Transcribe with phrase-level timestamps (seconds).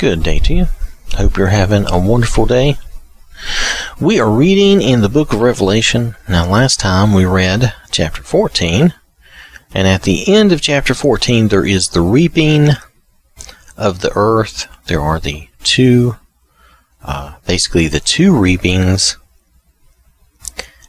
[0.00, 0.66] Good day to you.
[1.18, 2.78] Hope you're having a wonderful day.
[4.00, 6.16] We are reading in the book of Revelation.
[6.26, 8.94] Now, last time we read chapter 14,
[9.74, 12.70] and at the end of chapter 14, there is the reaping
[13.76, 14.68] of the earth.
[14.86, 16.16] There are the two,
[17.04, 19.18] uh, basically the two reapings.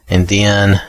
[0.07, 0.81] And then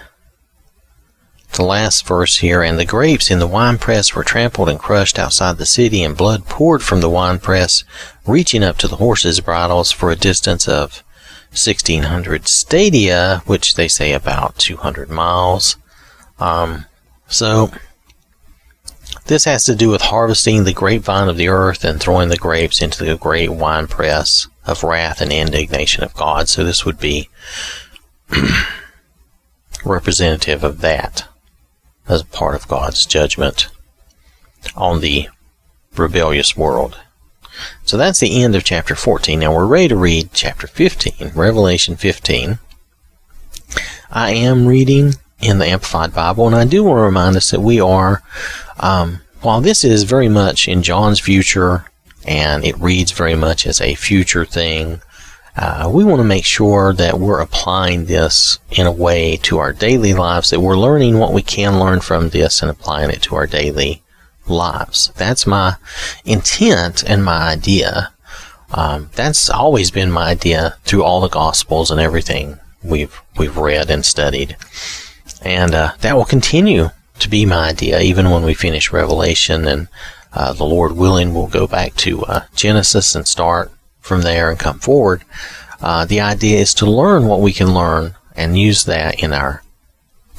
[1.53, 5.59] the last verse here, and the grapes in the winepress were trampled and crushed outside
[5.59, 7.85] the city, and blood poured from the winepress,
[8.27, 11.03] reaching up to the horses' bridles for a distance of
[11.50, 15.76] 1600 stadia, which they say about 200 miles.
[16.39, 16.86] Um,
[17.29, 17.71] so,
[19.26, 22.81] this has to do with harvesting the grapevine of the earth and throwing the grapes
[22.81, 26.48] into the great winepress of wrath and indignation of God.
[26.48, 27.29] So, this would be
[29.84, 31.29] representative of that
[32.12, 33.69] as part of God's judgment
[34.77, 35.28] on the
[35.97, 36.98] rebellious world.
[37.84, 39.39] So that's the end of chapter 14.
[39.39, 42.59] Now we're ready to read chapter 15, Revelation 15.
[44.11, 47.61] I am reading in the Amplified Bible, and I do want to remind us that
[47.61, 48.22] we are,
[48.78, 51.87] um, while this is very much in John's future,
[52.27, 55.00] and it reads very much as a future thing,
[55.56, 59.72] uh, we want to make sure that we're applying this in a way to our
[59.72, 63.34] daily lives, that we're learning what we can learn from this and applying it to
[63.34, 64.03] our daily
[64.47, 65.12] lives.
[65.17, 65.77] That's my
[66.25, 68.12] intent and my idea.
[68.72, 73.91] Um, that's always been my idea through all the Gospels and everything we've we've read
[73.91, 74.56] and studied,
[75.42, 79.89] and uh, that will continue to be my idea even when we finish Revelation and
[80.33, 83.70] uh, the Lord willing, we'll go back to uh, Genesis and start
[84.03, 85.25] from there and come forward.
[85.81, 89.62] Uh, the idea is to learn what we can learn and use that in our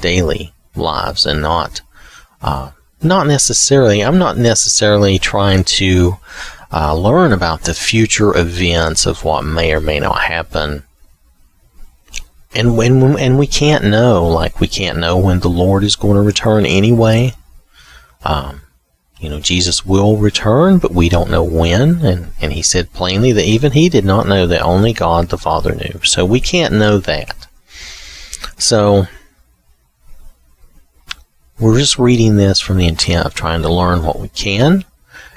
[0.00, 1.80] daily lives and not
[2.42, 2.70] uh,
[3.02, 6.16] not necessarily i'm not necessarily trying to
[6.72, 10.82] uh, learn about the future events of what may or may not happen
[12.54, 16.16] and when and we can't know like we can't know when the lord is going
[16.16, 17.32] to return anyway
[18.24, 18.62] um,
[19.24, 22.04] you know, Jesus will return, but we don't know when.
[22.04, 25.38] And, and he said plainly that even he did not know that only God the
[25.38, 25.98] Father knew.
[26.04, 27.46] So we can't know that.
[28.58, 29.06] So
[31.58, 34.84] we're just reading this from the intent of trying to learn what we can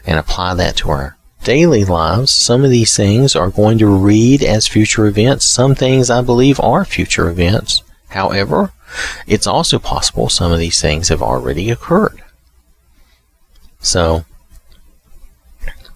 [0.05, 2.33] and apply that to our daily lives.
[2.33, 5.45] Some of these things are going to read as future events.
[5.45, 7.83] Some things I believe are future events.
[8.09, 8.73] However,
[9.27, 12.21] it's also possible some of these things have already occurred.
[13.79, 14.25] So,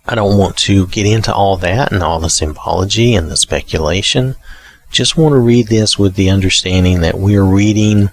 [0.06, 4.36] I don't want to get into all that and all the symbology and the speculation.
[4.90, 8.10] Just want to read this with the understanding that we're reading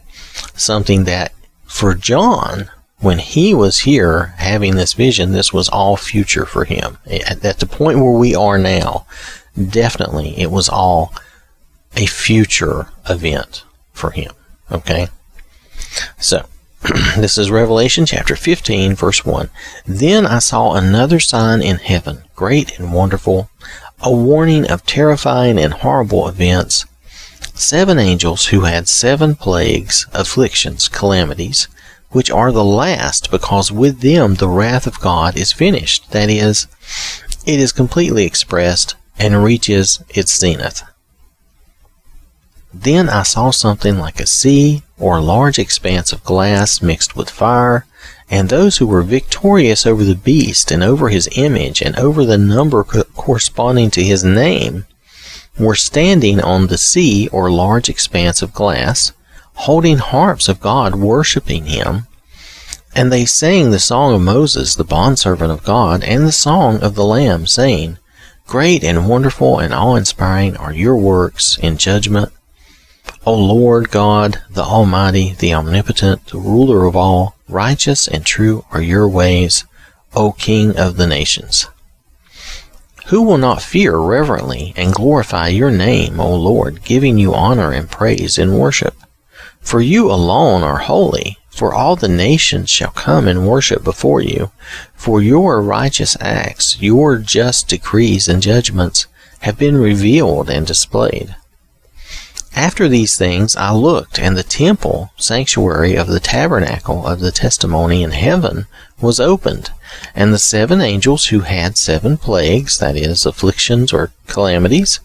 [0.55, 1.33] something that
[1.65, 2.71] for John,
[3.01, 6.99] when he was here having this vision, this was all future for him.
[7.07, 9.07] At, the point where we are now,
[9.71, 11.13] definitely it was all
[11.97, 14.33] a future event for him.
[14.71, 15.09] Okay?
[16.19, 16.47] So,
[17.17, 19.51] this is Revelation chapter 15, verse 1.
[19.85, 23.51] Then I saw another sign in heaven, great and wonderful,
[24.01, 26.87] a warning of terrifying and horrible events.
[27.55, 31.67] Seven angels who had seven plagues, afflictions, calamities,
[32.11, 36.13] which are the last, because with them the wrath of God is finished.
[36.13, 36.69] That is,
[37.45, 40.85] it is completely expressed and reaches its zenith.
[42.73, 47.31] Then I saw something like a sea or a large expanse of glass mixed with
[47.31, 47.87] fire,
[48.31, 52.37] and those who were victorious over the beast and over his image and over the
[52.37, 54.85] number co- corresponding to his name
[55.59, 59.13] were standing on the sea or large expanse of glass,
[59.55, 62.07] holding harps of God, worshiping him.
[62.95, 66.95] And they sang the song of Moses, the bondservant of God, and the song of
[66.95, 67.97] the Lamb, saying,
[68.47, 72.33] Great and wonderful and awe inspiring are your works in judgment
[73.29, 78.81] O Lord God, the Almighty, the Omnipotent, the ruler of all, righteous and true are
[78.81, 79.67] your ways,
[80.15, 81.69] O King of the nations.
[83.09, 87.91] Who will not fear reverently and glorify your name, O Lord, giving you honor and
[87.91, 88.95] praise in worship?
[89.61, 94.53] For you alone are holy, for all the nations shall come and worship before you.
[94.95, 99.07] For your righteous acts, your just decrees and judgments
[99.41, 101.37] have been revealed and displayed.
[102.55, 108.03] After these things I looked, and the temple, sanctuary of the tabernacle of the testimony
[108.03, 108.67] in heaven,
[109.01, 109.71] was opened,
[110.15, 115.01] and the seven angels who had seven plagues, that is, afflictions or calamities,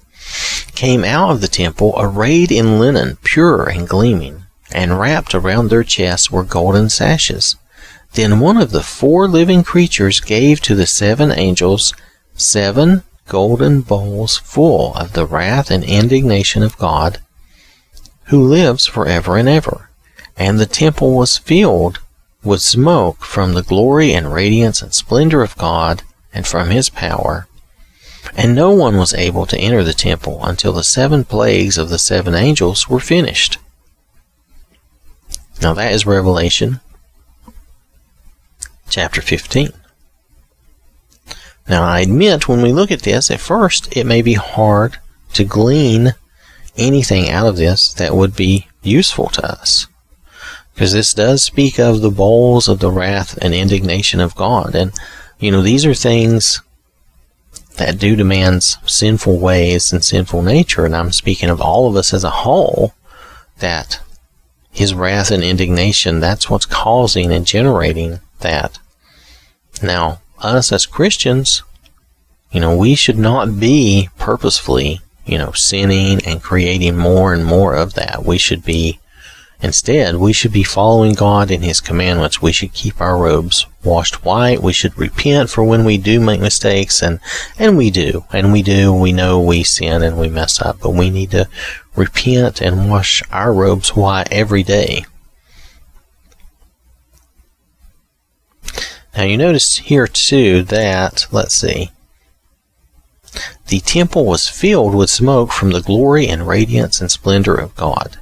[0.74, 5.84] came out of the temple arrayed in linen, pure and gleaming, and wrapped around their
[5.84, 7.56] chests were golden sashes.
[8.13, 11.94] Then one of the four living creatures gave to the seven angels
[12.36, 17.19] seven golden bowls full of the wrath and indignation of God,
[18.25, 19.89] who lives forever and ever.
[20.37, 21.99] And the temple was filled
[22.43, 26.03] with smoke from the glory and radiance and splendor of God
[26.33, 27.47] and from his power.
[28.35, 31.99] And no one was able to enter the temple until the seven plagues of the
[31.99, 33.57] seven angels were finished.
[35.61, 36.79] Now that is Revelation
[38.89, 39.71] chapter 15.
[41.67, 44.97] Now I admit when we look at this, at first it may be hard
[45.33, 46.13] to glean
[46.77, 49.87] anything out of this that would be useful to us.
[50.73, 54.73] Because this does speak of the bowls of the wrath and indignation of God.
[54.73, 54.91] And,
[55.39, 56.61] you know, these are things
[57.77, 61.95] that due to man's sinful ways and sinful nature, and I'm speaking of all of
[61.95, 62.93] us as a whole,
[63.59, 63.99] that
[64.71, 68.79] his wrath and indignation, that's what's causing and generating that.
[69.81, 71.63] Now, us as Christians,
[72.51, 77.75] you know, we should not be purposefully, you know, sinning and creating more and more
[77.75, 78.25] of that.
[78.25, 78.99] We should be
[79.63, 82.41] Instead, we should be following God in His commandments.
[82.41, 84.61] We should keep our robes washed white.
[84.61, 87.21] We should repent for when we do make mistakes, and,
[87.57, 88.25] and we do.
[88.33, 88.93] And we do.
[88.93, 91.47] We know we sin and we mess up, but we need to
[91.95, 95.05] repent and wash our robes white every day.
[99.15, 101.91] Now you notice here too that, let's see,
[103.68, 108.18] the temple was filled with smoke from the glory and radiance and splendor of God.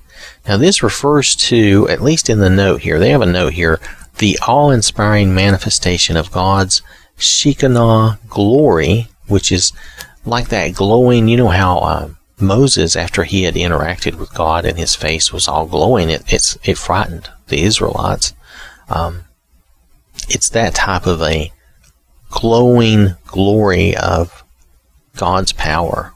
[0.47, 3.79] Now, this refers to, at least in the note here, they have a note here,
[4.17, 6.81] the awe inspiring manifestation of God's
[7.17, 9.73] Shekinah glory, which is
[10.25, 12.09] like that glowing, you know how uh,
[12.39, 16.31] Moses, after he had interacted with God and his face was all glowing, it,
[16.63, 18.33] it frightened the Israelites.
[18.89, 19.25] Um,
[20.29, 21.51] it's that type of a
[22.29, 24.43] glowing glory of
[25.15, 26.13] God's power.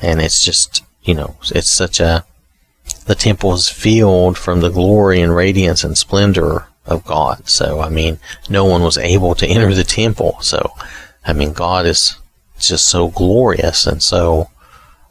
[0.00, 2.24] And it's just you know, it's such a,
[3.06, 7.48] the temple is filled from the glory and radiance and splendor of God.
[7.48, 8.18] So, I mean,
[8.48, 10.38] no one was able to enter the temple.
[10.40, 10.72] So,
[11.24, 12.16] I mean, God is
[12.58, 14.50] just so glorious and so,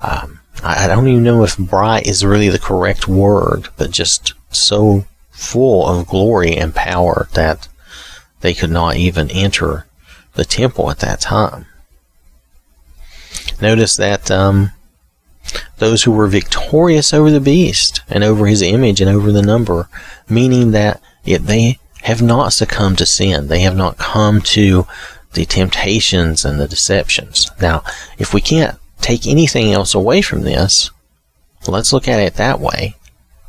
[0.01, 4.33] um, I, I don't even know if bright is really the correct word, but just
[4.49, 7.67] so full of glory and power that
[8.41, 9.85] they could not even enter
[10.33, 11.65] the temple at that time.
[13.61, 14.71] Notice that um,
[15.77, 19.89] those who were victorious over the beast and over his image and over the number,
[20.29, 24.87] meaning that if they have not succumbed to sin, they have not come to
[25.33, 27.49] the temptations and the deceptions.
[27.61, 27.83] Now,
[28.17, 30.91] if we can't take anything else away from this,
[31.67, 32.95] let's look at it that way.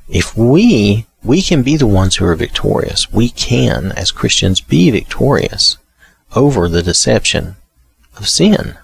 [0.08, 3.12] If we we can be the ones who are victorious.
[3.12, 5.76] We can, as Christians, be victorious
[6.34, 7.56] over the deception
[8.16, 8.76] of sin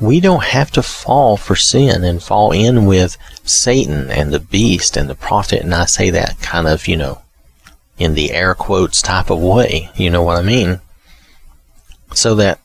[0.00, 4.96] we don't have to fall for sin and fall in with Satan and the beast
[4.96, 5.62] and the prophet.
[5.62, 7.22] And I say that kind of, you know,
[7.98, 9.90] in the air quotes type of way.
[9.96, 10.80] You know what I mean?
[12.14, 12.60] So that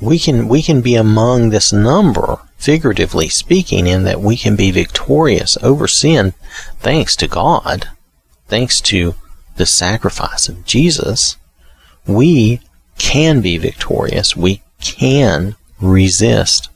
[0.00, 4.70] we can, we can be among this number, figuratively speaking, in that we can be
[4.70, 6.32] victorious over sin
[6.78, 7.90] thanks to God,
[8.48, 9.14] thanks to
[9.56, 11.36] the sacrifice of Jesus.
[12.06, 12.60] We
[12.98, 14.36] can be victorious.
[14.36, 16.68] We can resist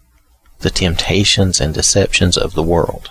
[0.60, 3.10] the temptations and deceptions of the world.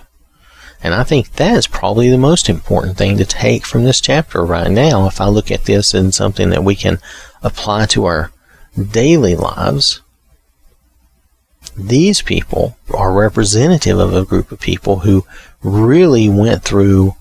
[0.82, 4.46] And I think that is probably the most important thing to take from this chapter
[4.46, 5.08] right now.
[5.08, 7.00] If I look at this as something that we can
[7.44, 8.32] apply to our
[8.92, 10.01] daily lives,
[11.75, 15.25] these people are representative of a group of people who
[15.62, 17.16] really went through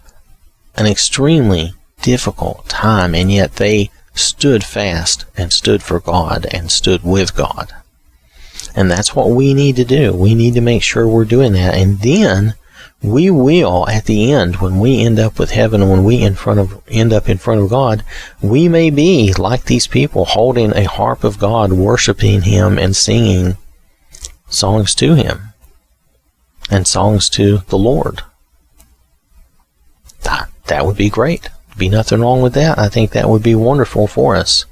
[0.77, 7.03] an extremely difficult time, and yet they stood fast and stood for God and stood
[7.03, 7.73] with God.
[8.75, 10.13] And that's what we need to do.
[10.13, 11.75] We need to make sure we're doing that.
[11.75, 12.55] And then
[13.03, 16.59] we will, at the end, when we end up with heaven, when we in front
[16.59, 18.05] of, end up in front of God,
[18.43, 23.57] we may be like these people holding a harp of God, worshiping Him and singing
[24.49, 25.55] songs to Him
[26.71, 28.23] and songs to the Lord.
[30.23, 31.49] That, that would be great.
[31.79, 32.79] Be nothing wrong with that.
[32.79, 34.67] I think that would be wonderful for us.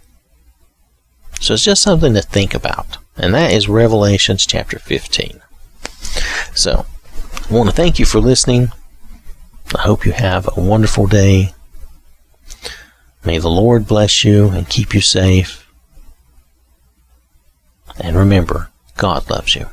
[1.41, 2.99] So it's just something to think about.
[3.17, 5.41] And that is Revelations chapter 15.
[6.55, 6.85] So,
[7.49, 8.73] I want to thank you for listening.
[9.75, 11.55] I hope you have a wonderful day.
[13.25, 15.71] May the Lord bless you and keep you safe.
[18.01, 19.69] And remember, God loves you.